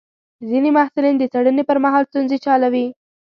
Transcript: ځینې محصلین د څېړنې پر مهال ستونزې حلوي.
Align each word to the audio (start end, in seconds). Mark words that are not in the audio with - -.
ځینې 0.49 0.69
محصلین 0.77 1.15
د 1.17 1.23
څېړنې 1.33 1.63
پر 1.69 1.77
مهال 1.83 2.03
ستونزې 2.09 2.37
حلوي. 2.53 2.85